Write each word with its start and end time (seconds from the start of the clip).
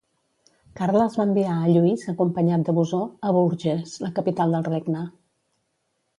Carles 0.77 1.17
va 1.19 1.25
enviar 1.31 1.57
a 1.65 1.69
Lluís 1.75 2.05
acompanyat 2.13 2.65
de 2.71 2.75
Bosó 2.79 3.03
a 3.31 3.35
Bourges, 3.37 3.95
la 4.07 4.13
capital 4.19 4.59
del 4.59 4.69
regne. 4.73 5.07